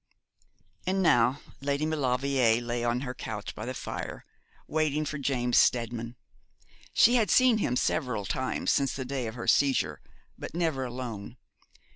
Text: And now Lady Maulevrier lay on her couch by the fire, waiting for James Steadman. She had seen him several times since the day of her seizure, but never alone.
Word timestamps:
And 0.87 1.03
now 1.03 1.41
Lady 1.59 1.85
Maulevrier 1.85 2.59
lay 2.59 2.83
on 2.83 3.01
her 3.01 3.13
couch 3.13 3.53
by 3.53 3.67
the 3.67 3.75
fire, 3.75 4.25
waiting 4.67 5.05
for 5.05 5.19
James 5.19 5.59
Steadman. 5.59 6.15
She 6.91 7.17
had 7.17 7.29
seen 7.29 7.59
him 7.59 7.75
several 7.75 8.25
times 8.25 8.71
since 8.71 8.95
the 8.95 9.05
day 9.05 9.27
of 9.27 9.35
her 9.35 9.47
seizure, 9.47 10.01
but 10.39 10.55
never 10.55 10.85
alone. 10.85 11.37